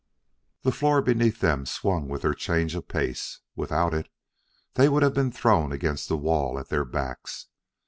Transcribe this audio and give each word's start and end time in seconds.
The 0.63 0.71
floor 0.71 1.03
beneath 1.03 1.41
them 1.41 1.67
swung 1.67 2.07
with 2.09 2.23
their 2.23 2.33
change 2.33 2.73
of 2.73 2.87
pace. 2.87 3.41
Without 3.55 3.93
it, 3.93 4.07
they 4.73 4.89
would 4.89 5.03
have 5.03 5.13
been 5.13 5.31
thrown 5.31 5.71
against 5.71 6.09
the 6.09 6.17
wall 6.17 6.57
at 6.57 6.69
their 6.69 6.85
backs. 6.85 7.49